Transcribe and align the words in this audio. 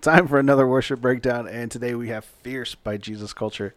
Time 0.00 0.26
for 0.28 0.38
another 0.38 0.66
worship 0.66 1.00
breakdown, 1.00 1.46
and 1.46 1.70
today 1.70 1.94
we 1.94 2.08
have 2.08 2.24
"Fierce" 2.24 2.74
by 2.74 2.96
Jesus 2.96 3.34
Culture. 3.34 3.74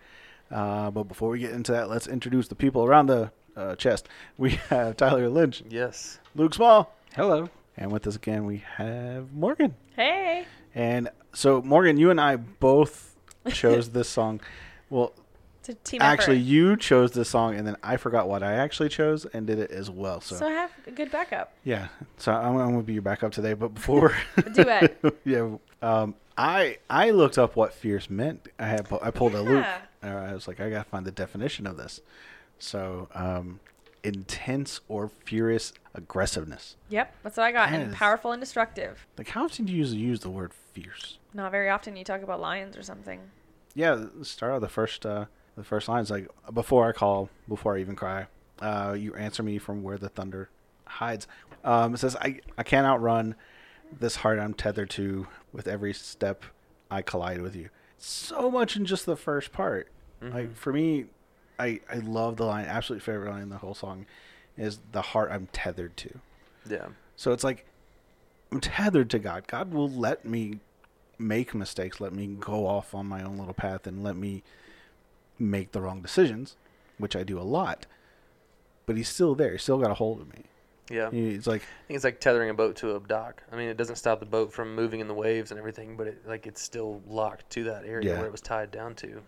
Uh, 0.49 0.89
but 0.89 1.03
before 1.03 1.29
we 1.29 1.39
get 1.39 1.51
into 1.51 1.73
that, 1.73 1.89
let's 1.89 2.07
introduce 2.07 2.47
the 2.47 2.55
people 2.55 2.85
around 2.85 3.07
the 3.07 3.31
uh, 3.57 3.75
chest. 3.75 4.07
We 4.37 4.51
have 4.69 4.95
Tyler 4.95 5.27
Lynch, 5.27 5.63
Yes. 5.69 6.19
Luke 6.35 6.53
Small, 6.53 6.93
Hello. 7.13 7.49
and 7.75 7.91
with 7.91 8.07
us 8.07 8.15
again 8.15 8.45
we 8.45 8.63
have 8.77 9.33
Morgan. 9.33 9.75
Hey. 9.97 10.45
And 10.73 11.09
so, 11.33 11.61
Morgan, 11.61 11.97
you 11.97 12.09
and 12.09 12.21
I 12.21 12.37
both 12.37 13.15
chose 13.49 13.89
this 13.89 14.07
song. 14.07 14.39
Well, 14.89 15.11
It's 15.59 15.69
a 15.69 15.73
team 15.75 16.01
actually, 16.01 16.37
effort. 16.37 16.45
you 16.45 16.77
chose 16.77 17.11
this 17.11 17.29
song, 17.29 17.55
and 17.55 17.67
then 17.67 17.75
I 17.83 17.97
forgot 17.97 18.29
what 18.29 18.43
I 18.43 18.53
actually 18.53 18.89
chose 18.89 19.25
and 19.25 19.45
did 19.45 19.59
it 19.59 19.71
as 19.71 19.89
well. 19.89 20.21
So, 20.21 20.37
So 20.37 20.47
I 20.47 20.51
have 20.51 20.71
a 20.87 20.91
good 20.91 21.11
backup. 21.11 21.53
yeah, 21.65 21.89
so 22.17 22.31
I'm, 22.31 22.55
I'm 22.55 22.71
gonna 22.71 22.81
be 22.83 22.93
your 22.93 23.01
backup 23.01 23.33
today. 23.33 23.53
But 23.55 23.73
before, 23.75 24.15
duet. 24.53 24.95
yeah, 25.25 25.49
um, 25.83 26.15
I 26.37 26.77
I 26.89 27.11
looked 27.11 27.37
up 27.37 27.55
what 27.55 27.73
fierce 27.73 28.09
meant. 28.09 28.47
I 28.57 28.65
had 28.67 28.87
I 29.01 29.11
pulled 29.11 29.35
a 29.35 29.41
loop. 29.41 29.65
Yeah. 29.65 29.79
I 30.01 30.33
was 30.33 30.47
like, 30.47 30.59
I 30.59 30.69
gotta 30.69 30.89
find 30.89 31.05
the 31.05 31.11
definition 31.11 31.67
of 31.67 31.77
this. 31.77 32.01
So, 32.59 33.07
um, 33.13 33.59
intense 34.03 34.81
or 34.87 35.09
furious 35.25 35.73
aggressiveness. 35.93 36.75
Yep, 36.89 37.15
that's 37.23 37.37
what 37.37 37.43
I 37.43 37.51
got. 37.51 37.69
And 37.71 37.89
Yes. 37.89 37.95
powerful 37.97 38.31
and 38.31 38.39
destructive. 38.41 39.05
Like, 39.17 39.29
how 39.29 39.45
often 39.45 39.65
do 39.65 39.71
you 39.71 39.79
usually 39.79 40.01
use 40.01 40.19
the 40.21 40.29
word 40.29 40.53
fierce? 40.73 41.19
Not 41.33 41.51
very 41.51 41.69
often 41.69 41.95
you 41.95 42.03
talk 42.03 42.21
about 42.21 42.39
lions 42.39 42.75
or 42.75 42.83
something. 42.83 43.19
Yeah, 43.75 44.05
start 44.23 44.53
of 44.53 44.61
the 44.61 44.69
first 44.69 45.05
uh, 45.05 45.25
the 45.55 45.63
first 45.63 45.87
lines 45.87 46.09
like 46.09 46.27
before 46.53 46.87
I 46.87 46.91
call, 46.91 47.29
before 47.47 47.75
I 47.75 47.79
even 47.79 47.95
cry, 47.95 48.27
uh, 48.61 48.95
you 48.97 49.13
answer 49.15 49.43
me 49.43 49.57
from 49.57 49.83
where 49.83 49.97
the 49.97 50.09
thunder 50.09 50.49
hides. 50.85 51.27
Um, 51.63 51.93
it 51.93 51.97
says 51.97 52.15
I 52.17 52.39
I 52.57 52.63
can't 52.63 52.85
outrun 52.85 53.35
this 53.99 54.17
heart 54.17 54.39
I'm 54.39 54.53
tethered 54.53 54.89
to. 54.91 55.27
With 55.51 55.67
every 55.67 55.93
step, 55.93 56.43
I 56.89 57.01
collide 57.01 57.41
with 57.41 57.55
you. 57.55 57.69
So 57.97 58.49
much 58.49 58.75
in 58.75 58.85
just 58.85 59.05
the 59.05 59.15
first 59.15 59.51
part. 59.51 59.87
Like 60.21 60.45
mm-hmm. 60.45 60.53
for 60.53 60.73
me, 60.73 61.05
I 61.59 61.81
I 61.89 61.97
love 61.97 62.37
the 62.37 62.45
line. 62.45 62.65
Absolute 62.65 63.01
favorite 63.01 63.29
line 63.29 63.43
in 63.43 63.49
the 63.49 63.57
whole 63.57 63.73
song 63.73 64.05
is 64.57 64.79
the 64.91 65.01
heart 65.01 65.31
I'm 65.31 65.47
tethered 65.51 65.97
to. 65.97 66.19
Yeah. 66.69 66.87
So 67.15 67.31
it's 67.31 67.43
like 67.43 67.65
I'm 68.51 68.59
tethered 68.59 69.09
to 69.11 69.19
God. 69.19 69.47
God 69.47 69.73
will 69.73 69.89
let 69.89 70.25
me 70.25 70.59
make 71.17 71.55
mistakes, 71.55 71.99
let 71.99 72.13
me 72.13 72.27
go 72.27 72.67
off 72.67 72.93
on 72.93 73.05
my 73.05 73.23
own 73.23 73.37
little 73.37 73.53
path, 73.53 73.87
and 73.87 74.03
let 74.03 74.15
me 74.15 74.43
make 75.39 75.71
the 75.71 75.81
wrong 75.81 76.01
decisions, 76.01 76.55
which 76.97 77.15
I 77.15 77.23
do 77.23 77.39
a 77.39 77.41
lot. 77.41 77.85
But 78.85 78.97
He's 78.97 79.09
still 79.09 79.35
there. 79.35 79.53
He's 79.53 79.63
still 79.63 79.79
got 79.79 79.91
a 79.91 79.95
hold 79.95 80.21
of 80.21 80.29
me. 80.29 80.43
Yeah. 80.93 81.07
I 81.07 81.15
He's 81.15 81.47
like, 81.47 81.61
think 81.87 81.95
it's 81.95 82.03
like 82.03 82.19
tethering 82.19 82.49
a 82.49 82.53
boat 82.53 82.75
to 82.77 82.95
a 82.95 82.99
dock. 82.99 83.41
I 83.51 83.55
mean, 83.55 83.67
it 83.69 83.77
doesn't 83.77 83.95
stop 83.95 84.19
the 84.19 84.25
boat 84.25 84.53
from 84.53 84.75
moving 84.75 84.99
in 84.99 85.07
the 85.07 85.13
waves 85.13 85.51
and 85.51 85.57
everything, 85.59 85.97
but 85.97 86.07
it 86.07 86.27
like 86.27 86.45
it's 86.47 86.61
still 86.61 87.01
locked 87.07 87.49
to 87.51 87.63
that 87.65 87.85
area 87.85 88.11
Yeah. 88.11 88.17
where 88.17 88.27
it 88.27 88.31
was 88.31 88.41
tied 88.41 88.71
down 88.71 88.95
to. 88.95 89.21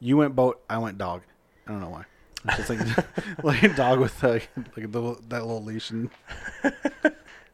you 0.00 0.16
went 0.16 0.34
boat, 0.34 0.62
I 0.70 0.78
went 0.78 0.96
dog. 0.98 1.22
I 1.66 1.72
don't 1.72 1.80
know 1.80 1.90
why. 1.90 2.04
It's 2.46 2.56
just 2.56 2.70
like 2.70 3.42
like 3.44 3.62
a 3.64 3.68
dog 3.74 3.98
with 4.00 4.22
like, 4.22 4.48
like 4.76 4.90
the, 4.92 5.16
that 5.28 5.44
little 5.44 5.62
leash 5.62 5.90
and 5.90 6.08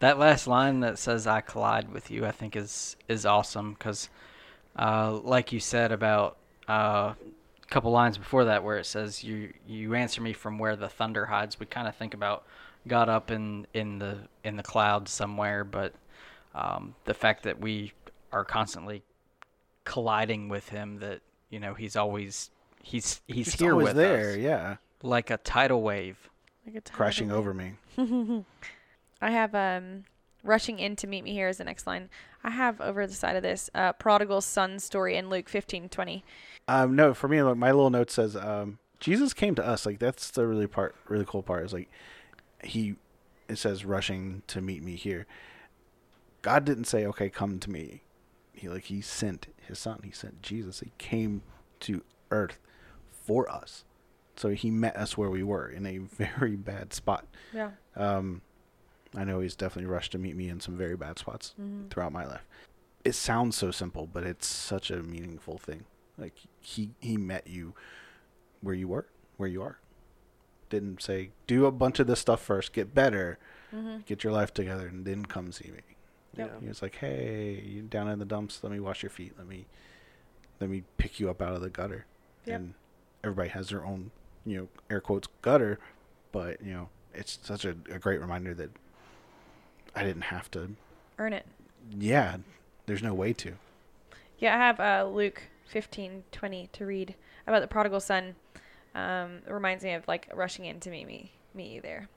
That 0.00 0.18
last 0.18 0.46
line 0.46 0.80
that 0.80 0.98
says 0.98 1.26
"I 1.26 1.40
collide 1.40 1.90
with 1.92 2.10
you," 2.10 2.26
I 2.26 2.30
think 2.32 2.56
is 2.56 2.96
is 3.08 3.24
awesome 3.24 3.72
because, 3.72 4.10
uh, 4.76 5.12
like 5.22 5.52
you 5.52 5.60
said 5.60 5.92
about 5.92 6.36
uh, 6.68 7.14
a 7.62 7.66
couple 7.70 7.90
lines 7.92 8.18
before 8.18 8.44
that, 8.44 8.62
where 8.64 8.76
it 8.76 8.84
says 8.86 9.24
"you 9.24 9.54
you 9.66 9.94
answer 9.94 10.20
me 10.20 10.32
from 10.34 10.58
where 10.58 10.76
the 10.76 10.88
thunder 10.88 11.26
hides," 11.26 11.58
we 11.58 11.64
kind 11.66 11.88
of 11.88 11.94
think 11.96 12.12
about 12.12 12.44
God 12.86 13.08
up 13.08 13.30
in 13.30 13.66
in 13.74 13.98
the 13.98 14.18
in 14.44 14.56
the 14.56 14.62
clouds 14.62 15.10
somewhere, 15.10 15.64
but 15.64 15.94
um, 16.54 16.94
the 17.04 17.14
fact 17.14 17.42
that 17.44 17.60
we 17.60 17.92
are 18.32 18.44
constantly 18.44 19.02
colliding 19.84 20.48
with 20.48 20.68
Him, 20.68 20.98
that 21.00 21.20
you 21.50 21.60
know 21.60 21.74
He's 21.74 21.96
always 21.96 22.50
He's 22.82 23.20
He's, 23.26 23.46
he's 23.52 23.54
here 23.54 23.72
always 23.72 23.88
with 23.88 23.96
there. 23.96 24.30
us, 24.32 24.36
Yeah, 24.36 24.76
like 25.02 25.30
a 25.30 25.36
tidal 25.38 25.82
wave. 25.82 26.30
Like 26.66 26.76
a 26.76 26.80
tidal 26.80 26.96
crashing 26.96 27.28
wave. 27.28 27.36
over 27.36 27.54
me. 27.54 27.72
I 29.20 29.30
have 29.30 29.54
um 29.54 30.04
rushing 30.42 30.78
in 30.78 30.96
to 30.96 31.06
meet 31.06 31.24
me 31.24 31.32
here 31.32 31.48
is 31.48 31.56
the 31.58 31.64
next 31.64 31.86
line. 31.86 32.10
I 32.42 32.50
have 32.50 32.80
over 32.80 33.06
the 33.06 33.14
side 33.14 33.36
of 33.36 33.42
this 33.42 33.70
uh 33.74 33.92
prodigal 33.94 34.40
son 34.42 34.78
story 34.78 35.16
in 35.16 35.30
Luke 35.30 35.48
fifteen 35.48 35.88
twenty. 35.88 36.24
Um, 36.68 36.96
no, 36.96 37.12
for 37.14 37.28
me, 37.28 37.42
my 37.42 37.72
little 37.72 37.90
note 37.90 38.10
says, 38.10 38.36
um, 38.36 38.78
Jesus 39.00 39.34
came 39.34 39.54
to 39.54 39.66
us. 39.66 39.84
Like 39.86 39.98
that's 39.98 40.30
the 40.30 40.46
really 40.46 40.66
part, 40.66 40.94
really 41.08 41.24
cool 41.26 41.42
part. 41.42 41.64
Is 41.64 41.72
like 41.72 41.90
he, 42.66 42.96
it 43.48 43.56
says 43.58 43.84
rushing 43.84 44.42
to 44.48 44.60
meet 44.60 44.82
me 44.82 44.96
here. 44.96 45.26
God 46.42 46.64
didn't 46.64 46.84
say, 46.84 47.06
"Okay, 47.06 47.28
come 47.30 47.58
to 47.60 47.70
me." 47.70 48.02
He 48.52 48.68
like 48.68 48.84
he 48.84 49.00
sent 49.00 49.48
his 49.66 49.78
son. 49.78 50.00
He 50.04 50.10
sent 50.10 50.42
Jesus. 50.42 50.80
He 50.80 50.92
came 50.98 51.42
to 51.80 52.02
earth 52.30 52.58
for 53.10 53.50
us. 53.50 53.84
So 54.36 54.48
he 54.50 54.70
met 54.70 54.96
us 54.96 55.16
where 55.16 55.30
we 55.30 55.42
were 55.42 55.68
in 55.68 55.86
a 55.86 55.98
very 55.98 56.56
bad 56.56 56.92
spot. 56.92 57.26
Yeah. 57.52 57.70
Um, 57.96 58.42
I 59.16 59.24
know 59.24 59.40
he's 59.40 59.54
definitely 59.56 59.90
rushed 59.90 60.12
to 60.12 60.18
meet 60.18 60.36
me 60.36 60.48
in 60.48 60.60
some 60.60 60.76
very 60.76 60.96
bad 60.96 61.18
spots 61.18 61.54
Mhm. 61.60 61.88
throughout 61.90 62.12
my 62.12 62.26
life. 62.26 62.44
It 63.04 63.14
sounds 63.14 63.56
so 63.56 63.70
simple, 63.70 64.06
but 64.06 64.24
it's 64.24 64.46
such 64.46 64.90
a 64.90 65.02
meaningful 65.02 65.58
thing. 65.58 65.84
Like 66.18 66.34
he 66.60 66.90
he 67.00 67.16
met 67.16 67.46
you 67.46 67.74
where 68.60 68.74
you 68.74 68.88
were, 68.88 69.06
where 69.36 69.48
you 69.48 69.62
are. 69.62 69.78
Didn't 70.70 71.02
say 71.02 71.30
do 71.46 71.66
a 71.66 71.70
bunch 71.70 71.98
of 72.00 72.06
this 72.06 72.20
stuff 72.20 72.40
first, 72.40 72.72
get 72.72 72.94
better, 72.94 73.38
Mm-hmm. 73.74 73.98
get 74.06 74.22
your 74.22 74.32
life 74.32 74.54
together, 74.54 74.86
and 74.86 75.04
then 75.04 75.24
come 75.26 75.50
see 75.50 75.68
me. 75.72 75.80
Yep. 76.36 76.50
Yeah. 76.54 76.60
He 76.60 76.68
was 76.68 76.80
like, 76.80 76.94
hey, 76.96 77.60
you 77.66 77.82
down 77.82 78.08
in 78.08 78.20
the 78.20 78.24
dumps? 78.24 78.60
Let 78.62 78.70
me 78.72 78.78
wash 78.78 79.02
your 79.02 79.10
feet. 79.10 79.32
Let 79.36 79.48
me 79.48 79.66
let 80.60 80.70
me 80.70 80.84
pick 80.96 81.18
you 81.18 81.28
up 81.28 81.42
out 81.42 81.54
of 81.54 81.60
the 81.60 81.70
gutter. 81.70 82.06
Yep. 82.46 82.56
And 82.56 82.74
everybody 83.24 83.48
has 83.48 83.70
their 83.70 83.84
own, 83.84 84.12
you 84.46 84.58
know, 84.58 84.68
air 84.88 85.00
quotes 85.00 85.26
gutter, 85.42 85.80
but 86.30 86.62
you 86.64 86.72
know, 86.72 86.88
it's 87.12 87.38
such 87.42 87.64
a, 87.64 87.70
a 87.90 87.98
great 87.98 88.20
reminder 88.20 88.54
that 88.54 88.70
I 89.96 90.04
didn't 90.04 90.22
have 90.22 90.48
to. 90.52 90.70
Earn 91.18 91.32
it. 91.32 91.46
Yeah, 91.98 92.36
there's 92.86 93.02
no 93.02 93.12
way 93.14 93.32
to. 93.34 93.54
Yeah, 94.38 94.54
I 94.54 94.58
have 94.58 94.78
uh, 94.80 95.08
Luke 95.08 95.42
fifteen 95.66 96.22
twenty 96.30 96.68
to 96.74 96.86
read 96.86 97.16
about 97.46 97.60
the 97.60 97.66
prodigal 97.68 98.00
son. 98.00 98.36
Um, 98.94 99.40
reminds 99.48 99.82
me 99.82 99.92
of 99.94 100.06
like 100.06 100.28
rushing 100.32 100.66
in 100.66 100.80
to 100.80 100.90
meet 100.90 101.06
me, 101.06 101.32
meet 101.54 101.72
you 101.72 101.80
there. 101.80 102.08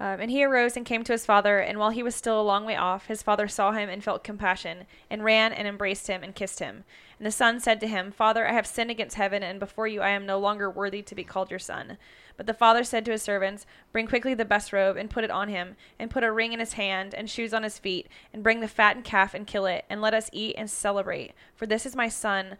Um, 0.00 0.18
and 0.18 0.32
he 0.32 0.42
arose 0.42 0.76
and 0.76 0.84
came 0.84 1.04
to 1.04 1.12
his 1.12 1.24
father, 1.24 1.60
and 1.60 1.78
while 1.78 1.90
he 1.90 2.02
was 2.02 2.16
still 2.16 2.40
a 2.40 2.42
long 2.42 2.64
way 2.64 2.74
off, 2.74 3.06
his 3.06 3.22
father 3.22 3.46
saw 3.46 3.70
him 3.70 3.88
and 3.88 4.02
felt 4.02 4.24
compassion, 4.24 4.86
and 5.08 5.22
ran 5.22 5.52
and 5.52 5.68
embraced 5.68 6.08
him 6.08 6.24
and 6.24 6.34
kissed 6.34 6.58
him. 6.58 6.82
And 7.18 7.26
the 7.26 7.30
son 7.30 7.60
said 7.60 7.78
to 7.80 7.86
him, 7.86 8.10
Father, 8.10 8.48
I 8.48 8.52
have 8.52 8.66
sinned 8.66 8.90
against 8.90 9.14
heaven, 9.14 9.44
and 9.44 9.60
before 9.60 9.86
you 9.86 10.00
I 10.00 10.08
am 10.08 10.26
no 10.26 10.40
longer 10.40 10.68
worthy 10.68 11.02
to 11.02 11.14
be 11.14 11.22
called 11.22 11.50
your 11.50 11.60
son. 11.60 11.98
But 12.36 12.46
the 12.46 12.54
father 12.54 12.82
said 12.82 13.04
to 13.04 13.12
his 13.12 13.22
servants, 13.22 13.64
Bring 13.92 14.08
quickly 14.08 14.34
the 14.34 14.44
best 14.44 14.72
robe, 14.72 14.96
and 14.96 15.08
put 15.08 15.22
it 15.22 15.30
on 15.30 15.48
him, 15.48 15.76
and 16.00 16.10
put 16.10 16.24
a 16.24 16.32
ring 16.32 16.52
in 16.52 16.58
his 16.58 16.72
hand, 16.72 17.14
and 17.14 17.30
shoes 17.30 17.54
on 17.54 17.62
his 17.62 17.78
feet, 17.78 18.08
and 18.32 18.42
bring 18.42 18.58
the 18.58 18.66
fattened 18.66 19.04
calf, 19.04 19.34
and 19.34 19.46
kill 19.46 19.66
it, 19.66 19.84
and 19.88 20.00
let 20.00 20.14
us 20.14 20.30
eat 20.32 20.56
and 20.58 20.68
celebrate. 20.68 21.30
For 21.54 21.64
this 21.64 21.86
is 21.86 21.94
my 21.94 22.08
son. 22.08 22.56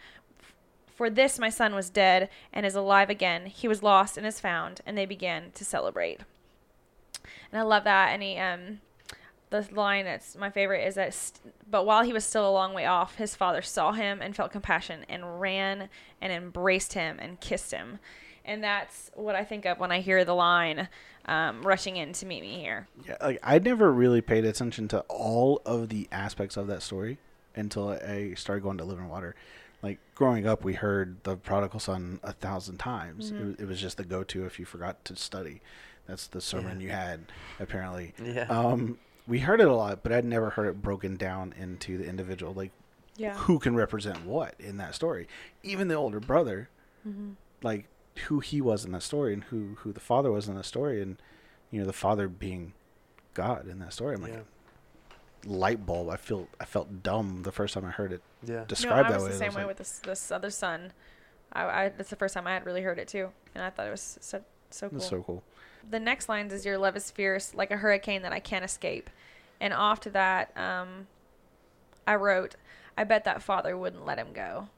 For 1.03 1.11
this 1.11 1.37
my 1.37 1.49
son 1.49 1.75
was 1.75 1.91
dead, 1.91 2.29
and 2.53 2.65
is 2.65 2.77
alive 2.77 3.11
again. 3.11 3.47
He 3.47 3.67
was 3.67 3.83
lost 3.83 4.17
and 4.17 4.25
is 4.25 4.39
found, 4.39 4.83
and 4.87 4.97
they 4.97 5.05
began 5.05 5.51
to 5.55 5.65
celebrate. 5.65 6.21
And 7.51 7.61
I 7.61 7.63
love 7.63 7.83
that. 7.83 8.11
And 8.11 8.23
he, 8.23 8.39
um, 8.39 8.81
the 9.51 9.67
line 9.73 10.05
that's 10.05 10.37
my 10.37 10.49
favorite 10.49 10.87
is 10.87 10.95
that, 10.95 11.13
st- 11.13 11.53
but 11.69 11.87
while 11.87 12.05
he 12.05 12.13
was 12.13 12.25
still 12.25 12.49
a 12.49 12.55
long 12.55 12.73
way 12.73 12.87
off, 12.87 13.17
his 13.17 13.35
father 13.35 13.63
saw 13.63 13.91
him 13.91 14.23
and 14.23 14.37
felt 14.37 14.53
compassion 14.53 15.05
and 15.09 15.41
ran 15.41 15.89
and 16.21 16.33
embraced 16.33 16.93
him 16.93 17.19
and 17.19 17.41
kissed 17.41 17.73
him. 17.73 17.99
And 18.45 18.63
that's 18.63 19.11
what 19.15 19.35
I 19.35 19.43
think 19.43 19.67
of 19.67 19.81
when 19.81 19.91
I 19.91 20.03
hear 20.03 20.25
the 20.25 20.37
line, 20.37 20.89
um, 21.25 21.67
rushing 21.67 21.97
in 21.97 22.13
to 22.13 22.27
meet 22.27 22.43
me 22.43 22.61
here. 22.61 22.87
Yeah, 23.05 23.17
like 23.21 23.41
I 23.43 23.59
never 23.59 23.93
really 23.93 24.21
paid 24.21 24.45
attention 24.45 24.87
to 24.87 25.01
all 25.09 25.63
of 25.67 25.89
the 25.89 26.07
aspects 26.13 26.57
of 26.57 26.69
that 26.69 26.81
story 26.81 27.19
until 27.57 27.89
I 27.89 28.35
started 28.35 28.63
going 28.63 28.79
to 28.79 28.85
Living 28.85 29.09
Water. 29.09 29.35
Like 29.83 29.99
growing 30.15 30.47
up, 30.47 30.65
we 30.65 30.75
heard 30.75 31.23
the 31.25 31.37
prodigal 31.37 31.81
son 31.81 32.21
a 32.23 32.33
thousand 32.33 32.79
times. 32.79 33.31
It, 33.33 33.45
was, 33.45 33.55
it 33.59 33.65
was 33.67 33.81
just 33.81 33.97
the 33.97 34.05
go-to 34.05 34.45
if 34.47 34.59
you 34.61 34.65
forgot 34.65 35.05
to 35.07 35.17
study. 35.17 35.61
That's 36.07 36.27
the 36.29 36.41
sermon 36.41 36.81
Yeah. 36.81 36.85
you 36.87 36.91
had, 36.93 37.21
apparently. 37.61 38.15
Yeah. 38.23 38.47
Um, 38.49 38.99
we 39.27 39.41
heard 39.41 39.61
it 39.61 39.67
a 39.69 39.75
lot, 39.75 40.03
but 40.03 40.13
I'd 40.13 40.25
never 40.25 40.51
heard 40.51 40.67
it 40.69 40.83
broken 40.83 41.17
down 41.17 41.53
into 41.59 41.99
the 41.99 42.05
individual, 42.07 42.53
like 42.53 42.71
Yeah. 43.17 43.35
who 43.35 43.59
can 43.59 43.75
represent 43.75 44.25
what 44.25 44.55
in 44.61 44.77
that 44.79 44.95
story. 44.95 45.27
Even 45.63 45.89
the 45.89 45.95
older 45.95 46.21
brother, 46.21 46.69
Mm-hmm. 47.07 47.31
like 47.63 47.87
who 48.29 48.39
he 48.41 48.61
was 48.61 48.85
in 48.85 48.93
that 48.93 49.03
story 49.03 49.33
and 49.33 49.43
who 49.45 49.75
who 49.81 49.93
the 49.93 49.99
father 50.01 50.31
was 50.31 50.47
in 50.49 50.55
that 50.55 50.65
story, 50.67 51.03
and 51.03 51.17
you 51.73 51.81
know 51.81 51.87
the 51.87 51.93
father 51.93 52.29
being 52.29 52.75
God 53.35 53.67
in 53.67 53.79
that 53.81 53.93
story. 53.93 54.15
I'm 54.15 54.23
like 54.23 54.33
yeah. 54.33 54.41
Light 55.45 55.85
bulb. 55.87 56.09
I 56.11 56.17
feel 56.17 56.49
I 56.61 56.65
felt 56.65 57.03
dumb 57.03 57.43
the 57.43 57.53
first 57.53 57.75
time 57.75 57.85
I 57.85 57.91
heard 57.91 58.13
it 58.13 58.23
Yeah. 58.45 58.65
described 58.67 59.09
no, 59.09 59.09
I 59.09 59.11
that 59.13 59.15
was 59.21 59.25
way. 59.25 59.31
the 59.33 59.39
same 59.39 59.47
was 59.49 59.57
way 59.57 59.63
like, 59.63 59.69
with 59.69 59.79
this 59.79 59.99
this 60.01 60.31
other 60.31 60.51
son. 60.51 60.93
I, 61.53 61.65
I 61.85 61.89
that's 61.91 62.11
the 62.11 62.17
first 62.17 62.35
time 62.35 62.47
I 62.47 62.53
had 62.55 62.65
really 62.67 62.83
heard 62.83 62.99
it 62.99 63.09
too, 63.09 63.31
and 63.55 63.63
I 63.65 63.71
thought 63.71 63.87
it 63.87 63.91
was 63.91 64.19
so 64.21 64.43
so 64.71 64.89
cool. 64.89 64.99
That's 64.99 65.11
so 65.11 65.23
cool. 65.23 65.43
the 65.91 66.01
next 66.01 66.29
lines 66.29 66.53
is 66.53 66.65
your 66.65 66.79
love 66.79 66.97
is 66.97 67.11
fierce 67.11 67.55
like 67.55 67.71
a 67.71 67.77
hurricane 67.77 68.23
that 68.23 68.33
I 68.33 68.41
can't 68.41 68.65
escape, 68.65 69.11
and 69.61 69.73
off 69.75 70.01
to 70.01 70.11
that, 70.11 70.57
um, 70.57 71.07
I 72.07 72.15
wrote, 72.17 72.57
I 72.97 73.05
bet 73.05 73.25
that 73.25 73.43
father 73.43 73.77
wouldn't 73.77 74.07
let 74.07 74.19
him 74.19 74.33
go. 74.33 74.69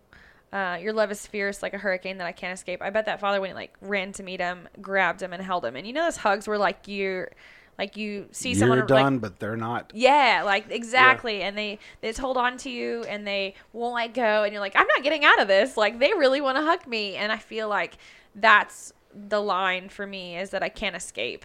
Uh, 0.52 0.78
your 0.80 0.92
love 0.92 1.10
is 1.10 1.26
fierce 1.26 1.62
like 1.62 1.74
a 1.74 1.78
hurricane 1.78 2.18
that 2.18 2.26
I 2.28 2.32
can't 2.32 2.52
escape. 2.56 2.80
I 2.80 2.90
bet 2.90 3.06
that 3.06 3.18
father 3.18 3.40
when 3.40 3.50
he 3.50 3.54
like 3.54 3.74
ran 3.80 4.12
to 4.12 4.22
meet 4.22 4.40
him, 4.40 4.68
grabbed 4.80 5.20
him 5.22 5.32
and 5.32 5.42
held 5.42 5.64
him. 5.64 5.74
And 5.74 5.84
you 5.86 5.92
know 5.92 6.04
those 6.04 6.18
hugs 6.18 6.46
were 6.46 6.58
like 6.58 6.86
you're 6.86 7.30
like 7.78 7.96
you 7.96 8.26
see 8.30 8.50
You're 8.50 8.58
someone 8.58 8.86
done, 8.86 9.14
like 9.14 9.20
but 9.22 9.38
they're 9.38 9.56
not. 9.56 9.92
yeah, 9.94 10.42
like 10.44 10.70
exactly. 10.70 11.42
And 11.42 11.56
they 11.58 11.78
they 12.00 12.08
just 12.08 12.20
hold 12.20 12.36
on 12.36 12.56
to 12.58 12.70
you 12.70 13.02
and 13.08 13.26
they 13.26 13.54
won't 13.72 13.94
let 13.94 14.14
go 14.14 14.44
and 14.44 14.52
you're 14.52 14.60
like, 14.60 14.76
I'm 14.76 14.86
not 14.86 15.02
getting 15.02 15.24
out 15.24 15.40
of 15.40 15.48
this. 15.48 15.76
Like 15.76 15.98
they 15.98 16.12
really 16.14 16.40
want 16.40 16.56
to 16.58 16.64
hug 16.64 16.86
me. 16.86 17.16
And 17.16 17.32
I 17.32 17.36
feel 17.38 17.68
like 17.68 17.96
that's 18.34 18.92
the 19.12 19.40
line 19.40 19.88
for 19.88 20.06
me 20.06 20.36
is 20.36 20.50
that 20.50 20.62
I 20.62 20.68
can't 20.68 20.96
escape. 20.96 21.44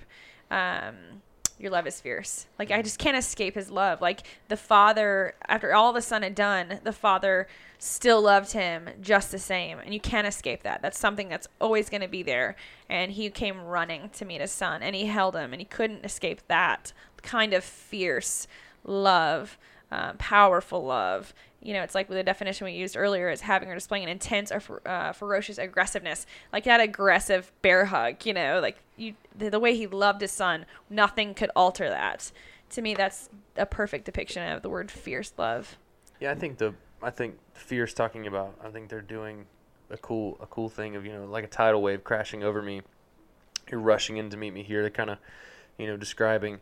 Um 0.51 1.21
your 1.59 1.71
love 1.71 1.85
is 1.85 2.00
fierce. 2.00 2.47
Like 2.57 2.71
I 2.71 2.81
just 2.81 3.00
can't 3.00 3.17
escape 3.17 3.56
his 3.56 3.69
love. 3.69 4.01
Like 4.01 4.25
the 4.47 4.57
father 4.57 5.35
after 5.47 5.73
all 5.73 5.91
the 5.91 6.01
son 6.01 6.23
had 6.23 6.33
done, 6.33 6.79
the 6.83 6.94
father 6.94 7.47
still 7.77 8.21
loved 8.21 8.53
him 8.53 8.89
just 9.01 9.31
the 9.31 9.39
same. 9.39 9.79
And 9.79 9.94
you 9.94 10.00
can't 10.00 10.25
escape 10.25 10.63
that. 10.63 10.81
That's 10.81 10.97
something 10.97 11.27
that's 11.29 11.47
always 11.59 11.89
going 11.89 12.01
to 12.01 12.07
be 12.07 12.23
there. 12.23 12.56
And 12.89 13.11
he 13.11 13.29
came 13.29 13.61
running 13.61 14.09
to 14.09 14.25
meet 14.25 14.41
his 14.41 14.51
son 14.51 14.81
and 14.81 14.95
he 14.95 15.06
held 15.06 15.35
him 15.35 15.51
and 15.53 15.61
he 15.61 15.65
couldn't 15.65 16.06
escape 16.06 16.41
that 16.47 16.94
kind 17.21 17.53
of 17.53 17.63
fierce 17.63 18.47
love, 18.85 19.57
um, 19.91 20.17
powerful 20.17 20.85
love. 20.85 21.33
You 21.61 21.73
know, 21.73 21.83
it's 21.83 21.94
like 21.94 22.07
the 22.07 22.23
definition 22.23 22.65
we 22.65 22.71
used 22.71 22.95
earlier 22.95 23.29
is 23.29 23.41
having 23.41 23.69
or 23.69 23.75
displaying 23.75 24.03
an 24.03 24.09
intense 24.09 24.51
or 24.51 24.81
uh, 24.85 25.11
ferocious 25.11 25.57
aggressiveness, 25.57 26.25
like 26.53 26.63
that 26.63 26.79
aggressive 26.79 27.51
bear 27.61 27.85
hug. 27.85 28.25
You 28.25 28.33
know, 28.33 28.59
like 28.61 28.77
you 28.95 29.15
the, 29.38 29.50
the 29.50 29.59
way 29.59 29.75
he 29.75 29.88
loved 29.88 30.21
his 30.21 30.31
son, 30.31 30.65
nothing 30.89 31.33
could 31.33 31.51
alter 31.56 31.89
that. 31.89 32.31
To 32.71 32.81
me, 32.81 32.94
that's 32.94 33.29
a 33.57 33.65
perfect 33.65 34.06
depiction 34.06 34.50
of 34.51 34.61
the 34.61 34.69
word 34.69 34.89
fierce 34.91 35.33
love. 35.38 35.77
Yeah, 36.19 36.31
I 36.31 36.35
think 36.35 36.57
the 36.57 36.73
I 37.01 37.09
think 37.09 37.38
Fierce 37.53 37.94
talking 37.94 38.27
about. 38.27 38.55
I 38.63 38.69
think 38.69 38.89
they're 38.89 39.01
doing 39.01 39.45
a 39.89 39.97
cool 39.97 40.38
a 40.41 40.45
cool 40.47 40.69
thing 40.69 40.95
of 40.95 41.05
you 41.05 41.13
know 41.13 41.25
like 41.25 41.44
a 41.44 41.47
tidal 41.47 41.81
wave 41.81 42.03
crashing 42.03 42.44
over 42.44 42.62
me. 42.62 42.81
You're 43.69 43.79
rushing 43.79 44.17
in 44.17 44.29
to 44.29 44.38
meet 44.38 44.53
me 44.53 44.63
here. 44.63 44.81
They're 44.81 44.89
kind 44.89 45.09
of 45.09 45.17
you 45.77 45.88
know 45.88 45.97
describing 45.97 46.59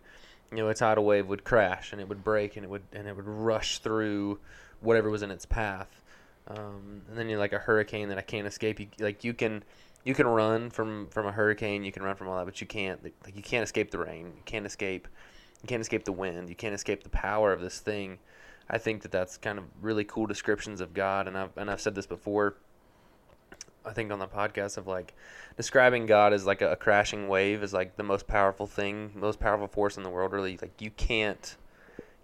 you 0.51 0.57
know 0.57 0.69
a 0.69 0.73
tidal 0.73 1.05
wave 1.05 1.27
would 1.27 1.43
crash 1.43 1.91
and 1.91 2.01
it 2.01 2.07
would 2.07 2.23
break 2.23 2.55
and 2.55 2.65
it 2.65 2.69
would 2.69 2.83
and 2.93 3.07
it 3.07 3.15
would 3.15 3.27
rush 3.27 3.79
through 3.79 4.39
whatever 4.81 5.09
was 5.09 5.21
in 5.21 5.31
its 5.31 5.45
path. 5.45 6.01
Um, 6.47 7.01
and 7.09 7.17
then 7.17 7.27
you're 7.27 7.39
like 7.39 7.53
a 7.53 7.59
hurricane 7.59 8.09
that 8.09 8.17
I 8.17 8.21
can't 8.21 8.47
escape. 8.47 8.79
You 8.79 8.87
like 8.99 9.23
you 9.23 9.33
can 9.33 9.63
you 10.03 10.13
can 10.13 10.27
run 10.27 10.69
from 10.69 11.07
from 11.09 11.25
a 11.25 11.31
hurricane. 11.31 11.83
You 11.83 11.91
can 11.91 12.03
run 12.03 12.15
from 12.15 12.29
all 12.29 12.37
that, 12.37 12.45
but 12.45 12.61
you 12.61 12.67
can't 12.67 13.03
like 13.03 13.35
you 13.35 13.43
can't 13.43 13.63
escape 13.63 13.91
the 13.91 13.99
rain. 13.99 14.27
You 14.35 14.43
can't 14.45 14.65
escape 14.65 15.07
you 15.61 15.67
can't 15.67 15.81
escape 15.81 16.05
the 16.05 16.11
wind. 16.11 16.49
You 16.49 16.55
can't 16.55 16.75
escape 16.75 17.03
the 17.03 17.09
power 17.09 17.51
of 17.51 17.61
this 17.61 17.79
thing. 17.79 18.19
I 18.69 18.77
think 18.77 19.01
that 19.01 19.11
that's 19.11 19.37
kind 19.37 19.57
of 19.57 19.65
really 19.81 20.03
cool 20.03 20.25
descriptions 20.25 20.81
of 20.81 20.93
God, 20.93 21.27
and 21.27 21.37
I've 21.37 21.57
and 21.57 21.69
I've 21.69 21.81
said 21.81 21.95
this 21.95 22.05
before. 22.05 22.55
I 23.87 23.93
think 23.93 24.11
on 24.11 24.19
the 24.19 24.27
podcast 24.27 24.77
of 24.77 24.85
like 24.87 25.13
describing 25.55 26.05
God 26.05 26.33
as 26.33 26.45
like 26.45 26.61
a, 26.61 26.73
a 26.73 26.75
crashing 26.75 27.27
wave 27.27 27.63
is 27.63 27.73
like 27.73 27.95
the 27.95 28.03
most 28.03 28.27
powerful 28.27 28.67
thing, 28.67 29.11
most 29.15 29.39
powerful 29.39 29.67
force 29.67 29.97
in 29.97 30.03
the 30.03 30.09
world. 30.09 30.33
Really, 30.33 30.57
like 30.61 30.81
you 30.81 30.91
can't, 30.91 31.55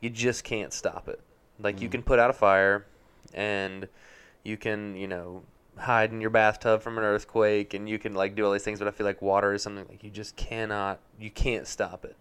you 0.01 0.10
just 0.10 0.44
can't 0.44 0.74
stop 0.74 1.07
it. 1.07 1.19
Like 1.60 1.81
you 1.81 1.88
Mhm. 1.88 1.92
can 1.94 2.04
put 2.04 2.19
out 2.19 2.30
a 2.30 2.33
fire, 2.33 2.86
and 3.33 3.88
you 4.44 4.57
can 4.57 4.95
you 4.95 5.07
know 5.07 5.44
hide 5.77 6.12
in 6.12 6.21
your 6.21 6.30
bathtub 6.30 6.81
from 6.81 6.98
an 6.98 7.04
earthquake, 7.04 7.74
and 7.74 7.88
you 7.89 7.98
can 7.98 8.13
like 8.13 8.36
do 8.36 8.45
all 8.45 8.51
these 8.51 8.63
things. 8.63 8.80
But 8.80 8.88
I 8.88 8.92
feel 8.92 9.06
like 9.06 9.21
water 9.21 9.54
is 9.54 9.63
something 9.63 9.86
like 9.88 10.04
you 10.04 10.10
just 10.10 10.36
cannot, 10.36 11.00
you 11.19 11.31
can't 11.31 11.68
stop 11.68 12.04
it. 12.04 12.15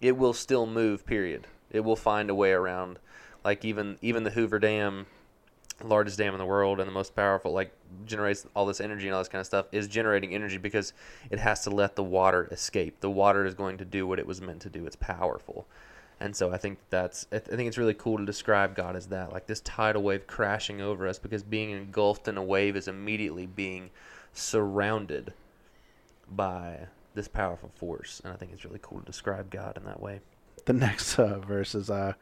It 0.00 0.16
will 0.16 0.32
still 0.34 0.66
move. 0.66 1.06
Period. 1.06 1.46
It 1.70 1.80
will 1.80 1.96
find 1.96 2.28
a 2.30 2.34
way 2.34 2.52
around 2.52 2.98
like 3.44 3.64
even 3.64 3.98
even 4.02 4.24
the 4.24 4.30
Hoover 4.30 4.58
Dam, 4.58 5.06
largest 5.82 6.18
dam 6.18 6.34
in 6.34 6.38
the 6.38 6.46
world 6.46 6.78
and 6.78 6.88
the 6.88 6.92
most 6.92 7.16
powerful, 7.16 7.52
like 7.52 7.72
generates 8.06 8.46
all 8.54 8.64
this 8.66 8.80
energy 8.80 9.06
and 9.06 9.14
all 9.14 9.20
this 9.20 9.28
kind 9.28 9.40
of 9.40 9.46
stuff, 9.46 9.66
is 9.72 9.88
generating 9.88 10.34
energy 10.34 10.56
because 10.56 10.92
it 11.30 11.38
has 11.38 11.64
to 11.64 11.70
let 11.70 11.96
the 11.96 12.04
water 12.04 12.48
escape. 12.50 13.00
The 13.00 13.10
water 13.10 13.44
is 13.44 13.54
going 13.54 13.78
to 13.78 13.84
do 13.84 14.06
what 14.06 14.18
it 14.18 14.26
was 14.26 14.40
meant 14.40 14.62
to 14.62 14.70
do. 14.70 14.86
It's 14.86 14.96
powerful, 14.96 15.66
and 16.20 16.36
so 16.36 16.52
I 16.52 16.58
think 16.58 16.78
that's 16.90 17.26
I 17.32 17.38
th- 17.38 17.52
I 17.52 17.56
think 17.56 17.68
it's 17.68 17.78
really 17.78 17.94
cool 17.94 18.18
to 18.18 18.24
describe 18.24 18.76
God 18.76 18.94
as 18.94 19.06
that, 19.06 19.32
like 19.32 19.46
this 19.46 19.60
tidal 19.60 20.02
wave 20.02 20.26
crashing 20.26 20.80
over 20.80 21.08
us, 21.08 21.18
because 21.18 21.42
being 21.42 21.70
engulfed 21.70 22.28
in 22.28 22.36
a 22.36 22.42
wave 22.42 22.76
is 22.76 22.86
immediately 22.86 23.46
being 23.46 23.90
surrounded 24.32 25.32
by 26.30 26.86
this 27.14 27.28
powerful 27.28 27.70
force, 27.74 28.20
and 28.24 28.32
I 28.32 28.36
think 28.36 28.52
it's 28.52 28.64
really 28.64 28.80
cool 28.82 29.00
to 29.00 29.06
describe 29.06 29.50
God 29.50 29.76
in 29.76 29.84
that 29.84 30.00
way. 30.00 30.20
The 30.64 30.72
next 30.72 31.18
uh, 31.18 31.38
verse 31.40 31.74
is 31.74 31.90
uh, 31.90 32.14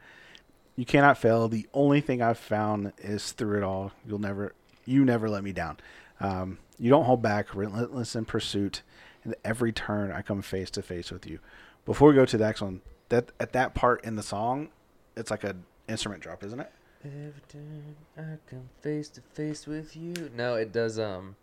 "You 0.75 0.85
cannot 0.85 1.17
fail. 1.17 1.47
The 1.47 1.67
only 1.73 2.01
thing 2.01 2.21
I've 2.21 2.37
found 2.39 2.93
is 2.99 3.31
through 3.31 3.57
it 3.57 3.63
all, 3.63 3.91
you'll 4.05 4.19
never, 4.19 4.53
you 4.85 5.05
never 5.05 5.29
let 5.29 5.43
me 5.43 5.51
down. 5.51 5.77
Um, 6.19 6.57
you 6.79 6.89
don't 6.89 7.05
hold 7.05 7.21
back, 7.21 7.53
relentless 7.55 8.15
in 8.15 8.25
pursuit, 8.25 8.81
and 9.23 9.35
every 9.43 9.71
turn 9.71 10.11
I 10.11 10.21
come 10.21 10.41
face 10.41 10.69
to 10.71 10.81
face 10.81 11.11
with 11.11 11.25
you." 11.27 11.39
Before 11.85 12.09
we 12.09 12.15
go 12.15 12.25
to 12.25 12.37
the 12.37 12.45
next 12.45 12.61
one, 12.61 12.81
that 13.09 13.31
at 13.39 13.53
that 13.53 13.73
part 13.73 14.03
in 14.05 14.15
the 14.15 14.23
song, 14.23 14.69
it's 15.15 15.29
like 15.29 15.43
a 15.43 15.55
instrument 15.87 16.23
drop, 16.23 16.43
isn't 16.43 16.59
it? 16.59 16.71
Every 17.05 17.33
turn 17.49 17.95
I 18.17 18.37
come 18.49 18.69
face 18.81 19.09
to 19.09 19.21
face 19.33 19.67
with 19.67 19.95
you. 19.95 20.31
No, 20.35 20.55
it 20.55 20.71
does. 20.71 20.97
Um, 20.97 21.35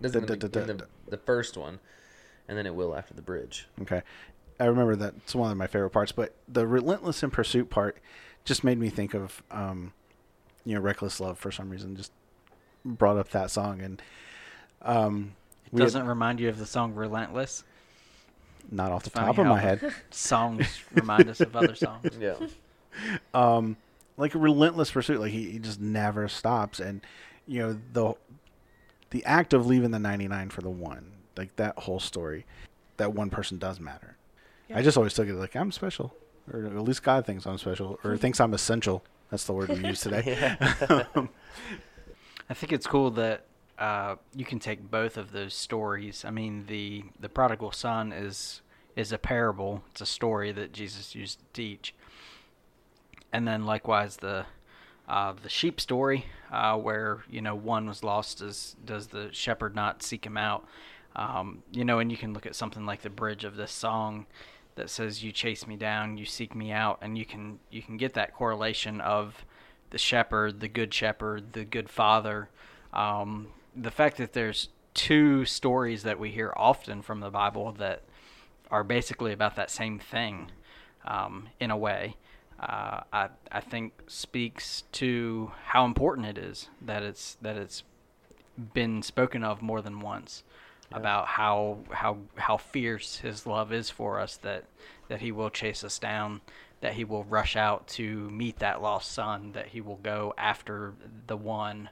does 0.00 0.12
the, 0.12 0.20
da- 0.20 0.34
be- 0.36 0.60
in 0.60 0.66
da- 0.66 0.84
the, 0.84 0.86
the 1.08 1.16
first 1.16 1.56
one, 1.56 1.78
and 2.46 2.58
then 2.58 2.66
it 2.66 2.74
will 2.74 2.94
after 2.94 3.14
the 3.14 3.22
bridge. 3.22 3.66
Okay. 3.80 4.02
I 4.58 4.66
remember 4.66 4.94
that 4.96 5.14
it's 5.16 5.34
one 5.34 5.50
of 5.50 5.56
my 5.56 5.66
favorite 5.66 5.88
parts, 5.90 6.12
but 6.12 6.34
the 6.46 6.66
relentless 6.66 7.22
in 7.22 7.30
pursuit 7.30 7.70
part 7.70 7.96
just 8.50 8.64
made 8.64 8.78
me 8.78 8.88
think 8.88 9.14
of 9.14 9.44
um, 9.52 9.92
you 10.64 10.74
know, 10.74 10.80
reckless 10.80 11.20
love 11.20 11.38
for 11.38 11.52
some 11.52 11.70
reason. 11.70 11.94
Just 11.94 12.10
brought 12.84 13.16
up 13.16 13.28
that 13.30 13.48
song 13.48 13.80
and 13.80 14.02
um 14.82 15.34
It 15.66 15.74
we 15.74 15.80
doesn't 15.82 16.04
remind 16.04 16.40
you 16.40 16.48
of 16.48 16.58
the 16.58 16.66
song 16.66 16.94
Relentless. 16.94 17.62
not 18.72 18.90
off 18.90 19.04
the 19.04 19.10
top 19.10 19.38
of 19.38 19.46
my 19.46 19.60
head. 19.60 19.94
Songs 20.10 20.66
remind 20.94 21.28
us 21.28 21.40
of 21.40 21.54
other 21.54 21.76
songs. 21.76 22.10
Yeah, 22.18 22.34
um 23.34 23.76
like 24.16 24.34
a 24.34 24.38
relentless 24.38 24.90
pursuit 24.90 25.20
like 25.20 25.30
he, 25.30 25.52
he 25.52 25.58
just 25.60 25.80
never 25.80 26.26
stops 26.26 26.80
and 26.80 27.02
you 27.46 27.60
know 27.60 27.78
the 27.92 28.14
the 29.10 29.24
act 29.24 29.52
of 29.54 29.64
leaving 29.66 29.92
the 29.92 29.98
99 30.00 30.50
for 30.50 30.60
the 30.62 30.70
one 30.70 31.12
like 31.36 31.54
that 31.54 31.78
whole 31.78 32.00
story 32.00 32.44
that 32.96 33.14
one 33.14 33.30
person 33.30 33.58
does 33.58 33.78
matter 33.78 34.16
i 34.74 34.82
just 34.82 34.96
always 34.96 35.14
took 35.14 35.28
it 35.28 35.34
like 35.34 35.54
i'm 35.54 35.70
special 35.70 36.12
or 36.52 36.66
at 36.66 36.82
least 36.82 37.02
god 37.02 37.24
thinks 37.24 37.46
i'm 37.46 37.58
special 37.58 37.98
or 38.04 38.16
thinks 38.16 38.40
i'm 38.40 38.54
essential 38.54 39.02
that's 39.30 39.44
the 39.44 39.52
word 39.52 39.68
we 39.68 39.86
use 39.86 40.00
today 40.00 40.56
I 42.50 42.54
think 42.54 42.72
it's 42.72 42.86
cool 42.86 43.12
that 43.12 43.44
uh, 43.78 44.16
you 44.34 44.44
can 44.44 44.58
take 44.58 44.90
both 44.90 45.16
of 45.16 45.30
those 45.30 45.54
stories. 45.54 46.24
I 46.24 46.30
mean, 46.30 46.66
the 46.66 47.04
the 47.18 47.28
prodigal 47.28 47.70
son 47.70 48.12
is 48.12 48.60
is 48.96 49.12
a 49.12 49.18
parable. 49.18 49.84
It's 49.92 50.00
a 50.00 50.06
story 50.06 50.50
that 50.52 50.72
Jesus 50.72 51.14
used 51.14 51.38
to 51.38 51.44
teach, 51.52 51.94
and 53.32 53.46
then 53.46 53.64
likewise 53.64 54.16
the 54.16 54.46
uh, 55.08 55.34
the 55.40 55.48
sheep 55.48 55.80
story, 55.80 56.26
uh, 56.50 56.76
where 56.76 57.22
you 57.30 57.40
know 57.40 57.54
one 57.54 57.86
was 57.86 58.02
lost. 58.02 58.40
Does 58.40 58.74
does 58.84 59.06
the 59.06 59.28
shepherd 59.32 59.76
not 59.76 60.02
seek 60.02 60.26
him 60.26 60.36
out? 60.36 60.66
Um, 61.14 61.62
you 61.70 61.84
know, 61.84 62.00
and 62.00 62.10
you 62.10 62.18
can 62.18 62.34
look 62.34 62.46
at 62.46 62.56
something 62.56 62.84
like 62.84 63.02
the 63.02 63.10
bridge 63.10 63.44
of 63.44 63.54
this 63.54 63.70
song 63.70 64.26
that 64.76 64.90
says, 64.90 65.22
"You 65.22 65.32
chase 65.32 65.66
me 65.66 65.76
down, 65.76 66.16
you 66.16 66.24
seek 66.24 66.54
me 66.54 66.72
out," 66.72 66.98
and 67.02 67.16
you 67.16 67.24
can 67.24 67.58
you 67.70 67.82
can 67.82 67.96
get 67.96 68.14
that 68.14 68.34
correlation 68.34 69.00
of 69.00 69.44
the 69.90 69.98
shepherd, 69.98 70.60
the 70.60 70.68
good 70.68 70.92
shepherd, 70.94 71.52
the 71.52 71.64
good 71.64 71.90
father. 71.90 72.48
Um, 72.92 73.48
the 73.76 73.90
fact 73.90 74.16
that 74.18 74.32
there's 74.32 74.68
two 74.94 75.44
stories 75.44 76.02
that 76.02 76.18
we 76.18 76.30
hear 76.30 76.52
often 76.56 77.02
from 77.02 77.20
the 77.20 77.30
Bible 77.30 77.72
that 77.72 78.02
are 78.70 78.84
basically 78.84 79.32
about 79.32 79.56
that 79.56 79.70
same 79.70 79.98
thing, 79.98 80.50
um, 81.04 81.48
in 81.58 81.70
a 81.70 81.76
way, 81.76 82.16
uh, 82.60 83.00
I 83.12 83.28
I 83.50 83.60
think 83.60 83.92
speaks 84.06 84.84
to 84.92 85.52
how 85.66 85.84
important 85.84 86.26
it 86.26 86.38
is 86.38 86.68
that 86.80 87.02
it's 87.02 87.36
that 87.42 87.56
it's 87.56 87.82
been 88.74 89.02
spoken 89.02 89.42
of 89.42 89.62
more 89.62 89.80
than 89.80 90.00
once 90.00 90.42
Yeah. 90.90 90.98
about 90.98 91.26
how 91.26 91.78
how 91.90 92.18
how 92.36 92.56
fierce 92.56 93.18
his 93.18 93.46
love 93.46 93.72
is 93.72 93.90
for 93.90 94.18
us 94.20 94.36
that 94.38 94.64
that 95.08 95.20
he 95.20 95.30
will 95.32 95.50
chase 95.50 95.84
us 95.84 95.98
down 95.98 96.40
that 96.80 96.94
he 96.94 97.04
will 97.04 97.24
rush 97.24 97.56
out 97.56 97.86
to 97.88 98.28
meet 98.30 98.58
that 98.58 98.80
lost 98.82 99.12
son 99.12 99.52
that 99.52 99.68
he 99.68 99.80
will 99.80 99.96
go 100.02 100.34
after 100.38 100.94
the 101.26 101.36
one 101.36 101.90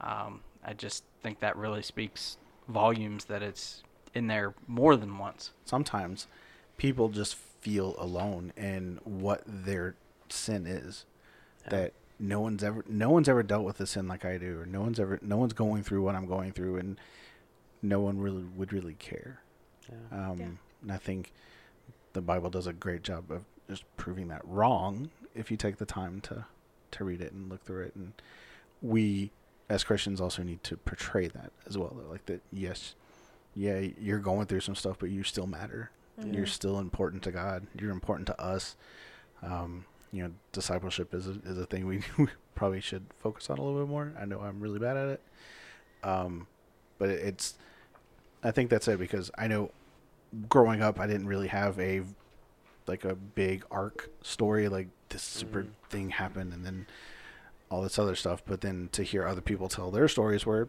um, 0.00 0.40
i 0.64 0.72
just 0.72 1.04
think 1.22 1.40
that 1.40 1.56
really 1.56 1.82
speaks 1.82 2.38
volumes 2.68 3.26
that 3.26 3.42
it's 3.42 3.82
in 4.14 4.26
there 4.26 4.54
more 4.66 4.96
than 4.96 5.18
once 5.18 5.50
sometimes 5.64 6.26
people 6.78 7.08
just 7.10 7.34
feel 7.34 7.94
alone 7.98 8.52
in 8.56 8.98
what 9.04 9.42
their 9.46 9.94
sin 10.30 10.66
is 10.66 11.04
Yeah. 11.64 11.70
that 11.70 11.92
no 12.18 12.40
one's 12.40 12.62
ever 12.64 12.84
no 12.88 13.10
one's 13.10 13.28
ever 13.28 13.42
dealt 13.42 13.64
with 13.64 13.80
a 13.80 13.86
sin 13.86 14.08
like 14.08 14.24
I 14.24 14.38
do 14.38 14.60
or 14.60 14.66
no 14.66 14.80
one's 14.80 14.98
ever 15.00 15.18
no 15.22 15.36
one's 15.36 15.52
going 15.52 15.82
through 15.82 16.02
what 16.02 16.14
I'm 16.14 16.26
going 16.26 16.52
through 16.52 16.76
and 16.78 16.98
no 17.82 18.00
one 18.00 18.18
really 18.18 18.44
would 18.56 18.72
really 18.72 18.94
care 18.94 19.40
yeah. 19.88 20.30
um 20.30 20.38
Yeah. 20.38 20.46
and 20.82 20.92
I 20.92 20.96
think 20.96 21.32
the 22.12 22.20
Bible 22.20 22.50
does 22.50 22.66
a 22.66 22.72
great 22.72 23.02
job 23.02 23.30
of 23.30 23.44
just 23.68 23.84
proving 23.96 24.28
that 24.28 24.42
wrong 24.44 25.10
if 25.34 25.50
you 25.50 25.56
take 25.56 25.76
the 25.78 25.86
time 25.86 26.20
to 26.22 26.44
to 26.92 27.04
read 27.04 27.20
it 27.20 27.32
and 27.32 27.48
look 27.48 27.62
through 27.64 27.84
it, 27.84 27.94
and 27.94 28.12
we 28.82 29.30
as 29.68 29.84
Christians 29.84 30.20
also 30.20 30.42
need 30.42 30.64
to 30.64 30.76
portray 30.76 31.28
that 31.28 31.52
as 31.68 31.78
well. 31.78 31.96
Like 32.10 32.26
that, 32.26 32.42
yes, 32.52 32.96
yeah, 33.54 33.78
you're 34.00 34.18
going 34.18 34.46
through 34.46 34.60
some 34.60 34.74
stuff, 34.74 34.96
but 34.98 35.10
you 35.10 35.22
still 35.22 35.46
matter. 35.46 35.90
You're 36.22 36.46
still 36.46 36.78
important 36.80 37.22
to 37.22 37.30
God. 37.30 37.66
You're 37.78 37.92
important 37.92 38.26
to 38.26 38.38
us. 38.40 38.76
Um, 39.42 39.84
you 40.12 40.22
know, 40.24 40.32
discipleship 40.52 41.14
is 41.14 41.28
a, 41.28 41.38
is 41.46 41.56
a 41.56 41.64
thing 41.64 41.86
we, 41.86 42.02
we 42.18 42.26
probably 42.54 42.80
should 42.80 43.06
focus 43.20 43.48
on 43.48 43.56
a 43.58 43.62
little 43.62 43.80
bit 43.80 43.88
more. 43.88 44.12
I 44.20 44.26
know 44.26 44.40
I'm 44.40 44.60
really 44.60 44.78
bad 44.80 44.96
at 44.98 45.08
it. 45.08 45.20
Um, 46.02 46.46
but 46.98 47.08
it, 47.08 47.20
it's, 47.24 47.54
I 48.42 48.50
think 48.50 48.70
that's 48.70 48.88
it 48.88 48.98
because 48.98 49.30
I 49.36 49.48
know 49.48 49.70
growing 50.48 50.82
up, 50.82 50.98
I 51.00 51.06
didn't 51.06 51.26
really 51.26 51.48
have 51.48 51.78
a, 51.78 52.02
like 52.86 53.04
a 53.04 53.14
big 53.14 53.64
arc 53.70 54.10
story, 54.22 54.68
like 54.68 54.88
this 55.10 55.22
super 55.22 55.64
Mhm. 55.64 55.68
thing 55.88 56.10
happened 56.10 56.52
and 56.52 56.64
then 56.64 56.86
all 57.70 57.82
this 57.82 57.98
other 57.98 58.14
stuff. 58.14 58.42
But 58.46 58.60
then 58.62 58.88
to 58.92 59.02
hear 59.02 59.26
other 59.26 59.40
people 59.40 59.68
tell 59.68 59.90
their 59.90 60.08
stories 60.08 60.46
where 60.46 60.68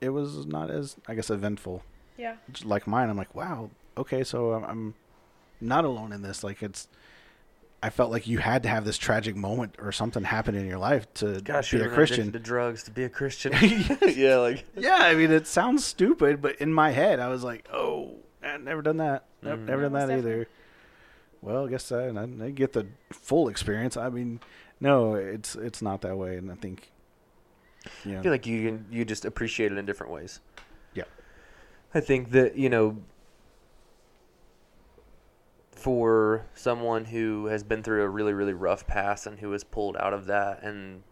it 0.00 0.10
was 0.10 0.46
not 0.46 0.70
as, 0.70 0.96
I 1.06 1.14
guess, 1.14 1.30
eventful 1.30 1.82
Yeah. 2.16 2.36
j- 2.50 2.64
like 2.66 2.86
mine, 2.86 3.08
I'm 3.08 3.16
like, 3.16 3.34
wow, 3.34 3.70
okay, 3.96 4.24
so 4.24 4.52
I'm, 4.52 4.64
I'm 4.64 4.94
not 5.60 5.84
alone 5.84 6.12
in 6.12 6.22
this. 6.22 6.42
Like 6.42 6.62
it's, 6.62 6.88
I 7.82 7.90
felt 7.90 8.10
like 8.12 8.28
you 8.28 8.38
had 8.38 8.62
to 8.62 8.68
have 8.68 8.84
this 8.84 8.96
tragic 8.96 9.34
moment 9.34 9.74
or 9.80 9.90
something 9.90 10.22
happen 10.22 10.54
in 10.54 10.66
your 10.66 10.78
life 10.78 11.12
to 11.14 11.40
Gosh, 11.40 11.72
be 11.72 11.80
a 11.80 11.88
Christian. 11.88 12.30
to 12.30 12.38
drugs 12.38 12.84
to 12.84 12.90
be 12.92 13.02
a 13.04 13.08
Christian. 13.08 13.52
yeah, 14.14 14.36
like 14.36 14.64
yeah, 14.76 14.98
I 15.00 15.14
mean, 15.14 15.32
it 15.32 15.46
sounds 15.48 15.84
stupid, 15.84 16.40
but 16.40 16.56
in 16.56 16.72
my 16.72 16.90
head, 16.90 17.18
I 17.18 17.28
was 17.28 17.42
like, 17.42 17.66
oh, 17.72 18.16
I've 18.42 18.62
never 18.62 18.82
done 18.82 18.98
that. 18.98 19.24
Nope, 19.42 19.58
Mhm. 19.60 19.66
Never 19.66 19.82
done 19.82 19.92
most 19.92 20.08
that 20.08 20.18
either. 20.18 20.46
Well, 21.40 21.66
I 21.66 21.70
guess 21.70 21.90
I, 21.90 22.06
I 22.06 22.12
didn't 22.12 22.54
get 22.54 22.72
the 22.72 22.86
full 23.10 23.48
experience. 23.48 23.96
I 23.96 24.08
mean, 24.10 24.38
no, 24.80 25.14
it's 25.16 25.56
it's 25.56 25.82
not 25.82 26.02
that 26.02 26.16
way, 26.16 26.36
and 26.36 26.52
I 26.52 26.54
think, 26.54 26.92
you 28.04 28.16
I 28.18 28.22
feel 28.22 28.30
like 28.30 28.46
you 28.46 28.84
you 28.92 29.04
just 29.04 29.24
appreciate 29.24 29.72
it 29.72 29.78
in 29.78 29.84
different 29.86 30.12
ways. 30.12 30.38
Yeah. 30.94 31.04
I 31.94 31.98
think 32.00 32.30
that 32.30 32.56
you 32.56 32.68
know, 32.68 32.98
for 35.82 36.46
someone 36.54 37.04
who 37.04 37.46
has 37.46 37.62
been 37.62 37.82
through 37.82 38.02
a 38.02 38.08
really 38.08 38.32
really 38.32 38.54
rough 38.54 38.86
past 38.86 39.26
and 39.26 39.40
who 39.40 39.50
has 39.52 39.64
pulled 39.64 39.96
out 39.96 40.12
of 40.12 40.26
that 40.26 40.62
and 40.62 41.02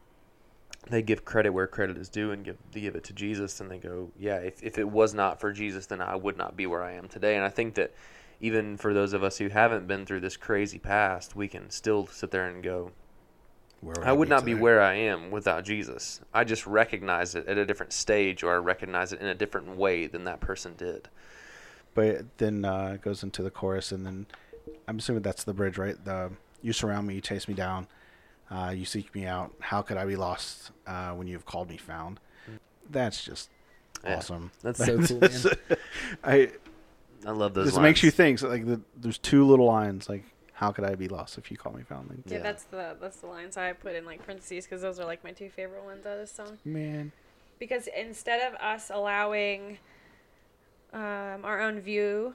they 0.88 1.02
give 1.02 1.24
credit 1.24 1.50
where 1.50 1.66
credit 1.66 1.98
is 1.98 2.08
due 2.08 2.30
and 2.30 2.44
give 2.44 2.56
they 2.72 2.80
give 2.80 2.94
it 2.94 3.04
to 3.04 3.12
Jesus 3.12 3.60
and 3.60 3.70
they 3.70 3.78
go, 3.78 4.10
yeah, 4.18 4.36
if 4.36 4.62
if 4.62 4.78
it 4.78 4.88
was 4.88 5.12
not 5.12 5.40
for 5.40 5.52
Jesus, 5.52 5.86
then 5.86 6.00
I 6.00 6.16
would 6.16 6.36
not 6.36 6.56
be 6.56 6.66
where 6.66 6.82
I 6.82 6.92
am 6.92 7.08
today. 7.08 7.36
And 7.36 7.44
I 7.44 7.48
think 7.48 7.74
that 7.74 7.92
even 8.40 8.76
for 8.76 8.94
those 8.94 9.12
of 9.12 9.22
us 9.22 9.36
who 9.36 9.48
haven't 9.48 9.86
been 9.86 10.06
through 10.06 10.20
this 10.20 10.36
crazy 10.36 10.78
past, 10.78 11.36
we 11.36 11.48
can 11.48 11.68
still 11.70 12.06
sit 12.06 12.30
there 12.30 12.48
and 12.48 12.62
go, 12.62 12.90
where 13.82 14.02
I 14.02 14.12
would 14.12 14.28
not 14.28 14.44
be 14.44 14.54
where 14.54 14.80
I 14.80 14.94
am 14.94 15.30
without 15.30 15.64
Jesus. 15.64 16.20
I 16.32 16.44
just 16.44 16.66
recognize 16.66 17.34
it 17.34 17.46
at 17.46 17.58
a 17.58 17.66
different 17.66 17.92
stage, 17.92 18.42
or 18.42 18.54
I 18.54 18.56
recognize 18.56 19.12
it 19.12 19.20
in 19.20 19.26
a 19.26 19.34
different 19.34 19.76
way 19.76 20.06
than 20.06 20.24
that 20.24 20.40
person 20.40 20.74
did. 20.76 21.08
But 21.94 22.38
then 22.38 22.64
uh, 22.64 22.92
it 22.94 23.02
goes 23.02 23.22
into 23.22 23.42
the 23.42 23.50
chorus, 23.50 23.92
and 23.92 24.06
then 24.06 24.26
I'm 24.90 24.98
assuming 24.98 25.22
that's 25.22 25.44
the 25.44 25.54
bridge, 25.54 25.78
right? 25.78 26.02
The 26.04 26.32
you 26.62 26.72
surround 26.72 27.06
me, 27.06 27.14
you 27.14 27.20
chase 27.20 27.46
me 27.46 27.54
down, 27.54 27.86
uh, 28.50 28.74
you 28.76 28.84
seek 28.84 29.14
me 29.14 29.24
out. 29.24 29.54
How 29.60 29.82
could 29.82 29.96
I 29.96 30.04
be 30.04 30.16
lost 30.16 30.72
uh, 30.84 31.12
when 31.12 31.28
you 31.28 31.34
have 31.34 31.46
called 31.46 31.68
me 31.70 31.76
found? 31.76 32.18
That's 32.90 33.22
just 33.24 33.50
Yeah, 34.04 34.16
awesome. 34.16 34.50
that's 34.62 34.84
so 34.84 35.00
cool, 35.00 35.20
man. 35.20 35.42
I 36.24 36.50
I 37.24 37.30
love 37.30 37.54
those. 37.54 37.66
this 37.66 37.74
lines. 37.74 37.82
makes 37.84 38.02
you 38.02 38.10
think. 38.10 38.40
So 38.40 38.48
like 38.48 38.66
the, 38.66 38.80
there's 38.96 39.16
two 39.18 39.46
little 39.46 39.66
lines 39.66 40.08
like, 40.08 40.24
"How 40.54 40.72
could 40.72 40.84
I 40.84 40.96
be 40.96 41.06
lost 41.06 41.38
if 41.38 41.52
you 41.52 41.56
call 41.56 41.72
me 41.72 41.84
found?" 41.84 42.10
Like, 42.10 42.18
Yeah, 42.26 42.38
Yeah. 42.38 42.42
that's 42.42 42.64
the 42.64 42.96
that's 43.00 43.18
the 43.18 43.28
lines 43.28 43.56
I 43.56 43.72
put 43.74 43.94
in 43.94 44.04
like 44.04 44.24
parentheses 44.24 44.64
because 44.64 44.82
those 44.82 44.98
are 44.98 45.04
like 45.06 45.22
my 45.22 45.30
two 45.30 45.50
favorite 45.50 45.84
ones 45.84 46.04
out 46.04 46.14
of 46.14 46.18
this 46.18 46.32
song. 46.32 46.58
man, 46.64 47.12
Because 47.60 47.88
instead 47.96 48.40
of 48.52 48.58
us 48.60 48.90
allowing 48.92 49.78
um, 50.92 51.44
our 51.44 51.60
own 51.60 51.78
view 51.80 52.34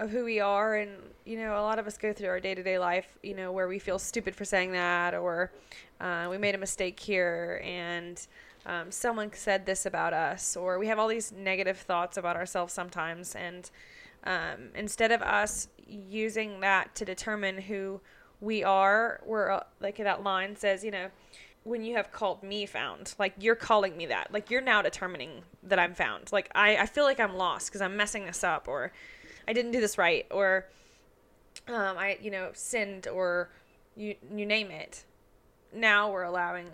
of 0.00 0.10
who 0.10 0.24
we 0.24 0.40
are, 0.40 0.76
and 0.76 0.90
you 1.24 1.36
know, 1.36 1.52
a 1.52 1.60
lot 1.60 1.78
of 1.78 1.86
us 1.86 1.98
go 1.98 2.12
through 2.12 2.28
our 2.28 2.40
day 2.40 2.54
to 2.54 2.62
day 2.62 2.78
life, 2.78 3.06
you 3.22 3.34
know, 3.34 3.52
where 3.52 3.68
we 3.68 3.78
feel 3.78 3.98
stupid 3.98 4.34
for 4.34 4.44
saying 4.44 4.72
that, 4.72 5.14
or 5.14 5.52
uh, 6.00 6.26
we 6.30 6.38
made 6.38 6.54
a 6.54 6.58
mistake 6.58 6.98
here, 6.98 7.62
and 7.62 8.26
um, 8.66 8.90
someone 8.90 9.30
said 9.34 9.66
this 9.66 9.86
about 9.86 10.12
us, 10.12 10.56
or 10.56 10.78
we 10.78 10.86
have 10.86 10.98
all 10.98 11.08
these 11.08 11.30
negative 11.32 11.78
thoughts 11.78 12.16
about 12.16 12.34
ourselves 12.34 12.72
sometimes, 12.72 13.34
and 13.34 13.70
um, 14.24 14.70
instead 14.74 15.12
of 15.12 15.20
us 15.22 15.68
using 15.86 16.60
that 16.60 16.94
to 16.94 17.04
determine 17.04 17.58
who 17.58 18.00
we 18.40 18.64
are, 18.64 19.20
we're 19.26 19.50
uh, 19.50 19.62
like 19.80 19.98
that 19.98 20.24
line 20.24 20.56
says, 20.56 20.82
you 20.82 20.90
know, 20.90 21.08
when 21.64 21.84
you 21.84 21.94
have 21.94 22.10
called 22.10 22.42
me 22.42 22.64
found, 22.64 23.14
like 23.18 23.34
you're 23.38 23.54
calling 23.54 23.96
me 23.98 24.06
that, 24.06 24.32
like 24.32 24.50
you're 24.50 24.62
now 24.62 24.80
determining 24.80 25.42
that 25.62 25.78
I'm 25.78 25.94
found. 25.94 26.32
Like 26.32 26.50
I, 26.54 26.78
I 26.78 26.86
feel 26.86 27.04
like 27.04 27.20
I'm 27.20 27.36
lost 27.36 27.66
because 27.66 27.82
I'm 27.82 27.98
messing 27.98 28.24
this 28.24 28.42
up, 28.42 28.66
or 28.66 28.92
I 29.50 29.52
didn't 29.52 29.72
do 29.72 29.80
this 29.80 29.98
right, 29.98 30.26
or 30.30 30.64
um, 31.66 31.98
I, 31.98 32.18
you 32.22 32.30
know, 32.30 32.50
sinned, 32.54 33.08
or 33.08 33.48
you, 33.96 34.14
you 34.32 34.46
name 34.46 34.70
it. 34.70 35.02
Now 35.74 36.12
we're 36.12 36.22
allowing 36.22 36.68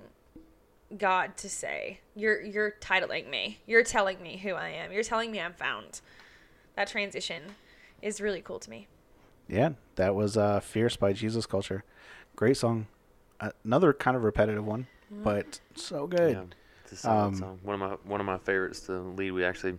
God 0.98 1.38
to 1.38 1.48
say, 1.48 2.00
"You're 2.14 2.42
you're 2.42 2.72
titling 2.72 3.30
me. 3.30 3.60
You're 3.66 3.82
telling 3.82 4.20
me 4.20 4.36
who 4.36 4.52
I 4.52 4.68
am. 4.68 4.92
You're 4.92 5.02
telling 5.04 5.30
me 5.30 5.40
I'm 5.40 5.54
found." 5.54 6.02
That 6.74 6.88
transition 6.88 7.42
is 8.02 8.20
really 8.20 8.42
cool 8.42 8.58
to 8.58 8.68
me. 8.68 8.88
yeah, 9.48 9.70
that 9.94 10.14
was 10.14 10.36
uh, 10.36 10.60
"Fierce" 10.60 10.96
by 10.96 11.14
Jesus 11.14 11.46
Culture. 11.46 11.82
Great 12.36 12.58
song. 12.58 12.88
Another 13.64 13.94
kind 13.94 14.18
of 14.18 14.22
repetitive 14.22 14.66
one, 14.66 14.86
but 15.10 15.60
so 15.74 16.06
good. 16.06 16.32
Yeah, 16.34 16.42
it's 16.92 17.04
a 17.06 17.10
Um, 17.10 17.34
song. 17.36 17.58
One 17.62 17.80
of 17.80 17.80
my 17.80 17.96
one 18.04 18.20
of 18.20 18.26
my 18.26 18.36
favorites. 18.36 18.80
The 18.80 18.98
lead 19.00 19.30
we 19.30 19.44
actually 19.46 19.78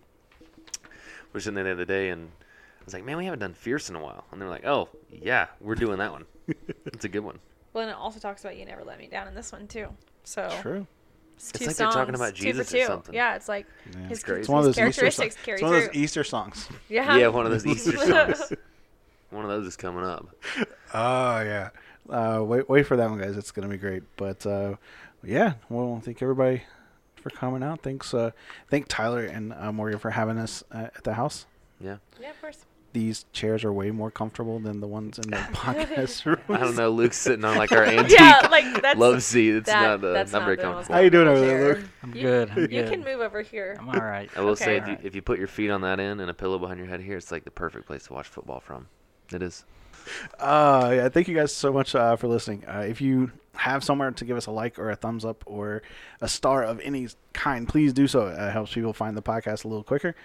was 1.34 1.46
in 1.46 1.54
there 1.54 1.64
the 1.64 1.72
other 1.74 1.86
day, 1.86 2.10
and 2.10 2.32
I 2.42 2.47
was 2.88 2.94
like, 2.94 3.04
"Man, 3.06 3.18
we 3.18 3.26
haven't 3.26 3.40
done 3.40 3.54
Fierce 3.54 3.90
in 3.90 3.96
a 3.96 4.02
while." 4.02 4.24
And 4.32 4.42
they're 4.42 4.50
like, 4.50 4.66
"Oh, 4.66 4.90
yeah, 5.12 5.48
we're 5.62 5.76
doing 5.76 5.98
that 6.00 6.12
one. 6.12 6.26
it's 6.86 7.06
a 7.06 7.10
good 7.10 7.20
one." 7.24 7.38
Well, 7.74 7.84
and 7.84 7.92
it 7.92 7.98
also 7.98 8.20
talks 8.20 8.42
about 8.44 8.58
you 8.58 8.66
never 8.66 8.84
let 8.84 8.98
me 8.98 9.08
down 9.08 9.28
in 9.28 9.36
this 9.36 9.52
one 9.52 9.68
too. 9.68 9.88
So 10.24 10.50
True. 10.62 10.88
it's, 11.36 11.50
It's 11.52 11.60
two 11.60 11.66
like 11.68 11.76
they're 11.76 11.88
talking 11.88 12.16
songs, 12.16 12.20
about 12.20 12.36
two 12.36 12.42
for 12.42 12.44
Jesus 12.44 12.74
or 12.74 12.78
two. 12.78 12.86
something. 12.86 13.14
Yeah, 13.16 13.36
it's 13.36 13.48
like 13.50 13.68
Yeah. 13.94 14.08
his, 14.08 14.24
crazy. 14.24 14.40
It's 14.40 14.50
one 14.50 14.60
of 14.62 14.66
his 14.68 14.76
those 14.78 14.88
Easter 14.90 15.12
songs. 15.12 15.16
characteristics 15.18 15.46
carry 15.46 15.56
It's 15.56 15.62
one 15.64 15.74
of 15.74 15.80
through. 15.84 15.88
those 15.90 15.96
Easter 15.96 16.24
songs. 16.24 16.70
yeah. 16.90 17.18
Yeah, 17.18 17.28
one 17.28 17.46
of 17.46 17.52
those 17.52 17.66
Easter 17.68 17.98
songs. 17.98 18.54
One 19.30 19.44
of 19.44 19.50
those 19.52 19.68
is 19.68 19.76
coming 19.76 20.06
up. 20.06 20.28
Oh 20.94 21.42
yeah. 21.42 21.70
Uh, 22.10 22.42
wait, 22.44 22.70
wait 22.70 22.88
for 22.88 22.96
that 22.96 23.10
one, 23.10 23.20
guys. 23.20 23.36
It's 23.36 23.52
gonna 23.52 23.68
be 23.68 23.78
great. 23.78 24.04
But 24.16 24.46
uh, 24.46 24.76
yeah, 25.24 25.54
well, 25.70 26.00
thank 26.04 26.22
everybody 26.22 26.64
for 27.16 27.30
coming 27.32 27.62
out. 27.62 27.84
Thanks, 27.84 28.14
uh, 28.14 28.32
thank 28.70 28.88
Tyler 28.88 29.26
and 29.26 29.54
uh, 29.54 29.72
Morgan 29.74 30.00
for 30.00 30.12
having 30.12 30.38
us 30.38 30.64
uh, 30.72 30.88
at 30.96 31.04
the 31.04 31.14
house. 31.16 31.46
Yeah. 31.82 31.98
yeah, 32.22 32.30
of 32.32 32.40
course. 32.42 32.66
These 32.98 33.26
chairs 33.32 33.64
are 33.64 33.72
way 33.72 33.92
more 33.92 34.10
comfortable 34.10 34.58
than 34.60 34.80
the 34.80 34.88
ones 34.88 35.20
in 35.20 35.30
the 35.30 35.38
podcast 35.54 36.26
room. 36.26 36.40
I 36.50 36.58
don't 36.58 36.76
know. 36.76 36.90
Luke's 36.90 37.18
sitting 37.18 37.46
on 37.46 37.56
like 37.56 37.72
our 37.72 37.84
antique 37.86 38.18
Yeah, 38.18 38.48
like 38.50 38.82
that's 38.82 38.98
love 38.98 39.22
seat. 39.22 39.54
It's 39.54 39.68
that- 39.70 40.02
not 40.02 40.10
uh, 40.10 40.14
that's 40.14 40.32
not 40.32 40.40
not 40.40 40.46
very 40.46 40.56
the 40.58 40.64
comfortable. 40.64 40.94
How 40.96 41.02
are 41.02 41.04
you 41.04 41.10
doing 41.12 41.28
over 41.28 41.40
there. 41.40 41.76
Luke? 41.76 41.86
I'm 42.02 42.16
You- 42.16 42.22
good. 42.24 42.50
I'm 42.50 42.58
You 42.62 42.68
good. 42.68 42.90
can 42.90 43.04
move 43.04 43.20
over 43.22 43.44
here. 43.44 43.78
I'm 43.80 43.88
all 43.90 43.96
right. 44.02 44.32
I 44.36 44.42
will 44.42 44.50
Okay. 44.54 44.66
say 44.66 44.78
if 44.78 44.88
you, 44.88 44.98
if 45.04 45.16
you 45.16 45.22
put 45.22 45.38
your 45.38 45.48
feet 45.48 45.70
on 45.70 45.82
that 45.82 46.00
end 46.00 46.22
and 46.22 46.30
a 46.32 46.34
pillow 46.34 46.58
behind 46.58 46.80
your 46.80 46.88
head 46.88 47.02
here, 47.02 47.18
it's 47.18 47.32
like 47.32 47.44
the 47.44 47.52
perfect 47.52 47.86
place 47.86 48.08
to 48.08 48.14
watch 48.14 48.28
football 48.28 48.60
from. 48.62 48.88
It 49.32 49.44
is. 49.44 49.64
Uh, 50.40 50.92
yeah, 50.96 51.10
thank 51.10 51.28
you 51.28 51.36
guys 51.36 51.54
so 51.54 51.72
much 51.72 51.94
uh, 51.94 52.16
for 52.16 52.28
listening. 52.28 52.64
Uh, 52.66 52.80
if 52.90 53.00
you 53.00 53.32
have 53.56 53.84
somewhere 53.84 54.10
to 54.10 54.26
give 54.26 54.38
us 54.38 54.46
a 54.48 54.52
like 54.52 54.80
or 54.80 54.90
a 54.90 54.96
thumbs 54.96 55.24
up 55.26 55.44
or 55.46 55.82
a 56.22 56.28
star 56.28 56.64
of 56.64 56.80
any 56.80 57.08
kind, 57.34 57.68
please 57.68 57.94
do 57.94 58.08
so. 58.08 58.28
It 58.28 58.52
helps 58.52 58.74
people 58.74 58.94
find 58.94 59.16
the 59.16 59.22
podcast 59.22 59.66
a 59.66 59.68
little 59.68 59.84
quicker. 59.84 60.16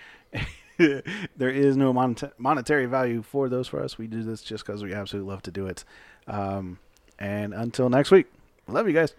there 1.37 1.51
is 1.51 1.77
no 1.77 1.93
monet- 1.93 2.33
monetary 2.39 2.87
value 2.87 3.23
for 3.23 3.49
those 3.49 3.69
for 3.69 3.83
us. 3.83 3.99
We 3.99 4.07
do 4.07 4.23
this 4.23 4.43
just 4.43 4.67
because 4.67 4.83
we 4.83 4.93
absolutely 4.95 5.31
love 5.31 5.43
to 5.43 5.51
do 5.51 5.67
it. 5.67 5.85
Um, 6.27 6.79
and 7.19 7.55
until 7.55 7.89
next 7.89 8.11
week, 8.11 8.27
love 8.69 8.87
you 8.87 8.95
guys. 8.95 9.15